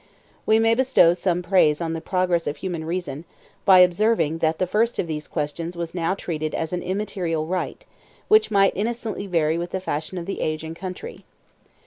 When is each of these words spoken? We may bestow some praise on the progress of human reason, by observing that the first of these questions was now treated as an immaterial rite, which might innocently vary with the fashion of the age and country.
We 0.47 0.57
may 0.57 0.73
bestow 0.73 1.13
some 1.13 1.43
praise 1.43 1.79
on 1.79 1.93
the 1.93 2.01
progress 2.01 2.47
of 2.47 2.57
human 2.57 2.85
reason, 2.85 3.23
by 3.65 3.81
observing 3.81 4.39
that 4.39 4.57
the 4.57 4.65
first 4.65 4.97
of 4.97 5.05
these 5.05 5.27
questions 5.27 5.77
was 5.77 5.93
now 5.93 6.15
treated 6.15 6.55
as 6.55 6.73
an 6.73 6.81
immaterial 6.81 7.45
rite, 7.45 7.85
which 8.27 8.49
might 8.49 8.75
innocently 8.75 9.27
vary 9.27 9.59
with 9.59 9.69
the 9.69 9.79
fashion 9.79 10.17
of 10.17 10.25
the 10.25 10.41
age 10.41 10.63
and 10.63 10.75
country. 10.75 11.23